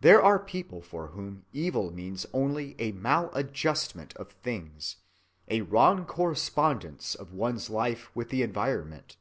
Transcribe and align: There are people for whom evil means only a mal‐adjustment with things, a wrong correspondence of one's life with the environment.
There 0.00 0.22
are 0.22 0.38
people 0.38 0.80
for 0.80 1.08
whom 1.08 1.44
evil 1.52 1.90
means 1.90 2.24
only 2.32 2.74
a 2.80 2.92
mal‐adjustment 2.92 4.18
with 4.18 4.32
things, 4.32 4.96
a 5.46 5.60
wrong 5.60 6.06
correspondence 6.06 7.14
of 7.14 7.34
one's 7.34 7.68
life 7.68 8.10
with 8.16 8.30
the 8.30 8.40
environment. 8.40 9.18